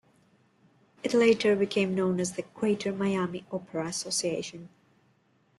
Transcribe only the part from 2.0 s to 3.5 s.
as the Greater Miami